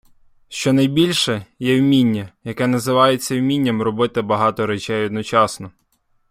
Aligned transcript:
Щобільше, 0.49 1.45
є 1.59 1.79
вміння, 1.79 2.29
яке 2.43 2.67
називається 2.67 3.37
вмінням 3.39 3.81
робити 3.81 4.21
багато 4.21 4.65
речей 4.65 5.05
одночасно. 5.05 5.71